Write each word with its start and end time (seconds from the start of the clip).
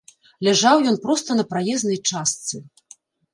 Ляжаў 0.45 0.81
ён 0.91 0.97
проста 1.03 1.37
на 1.41 1.45
праезнай 1.51 1.99
частцы. 2.09 2.55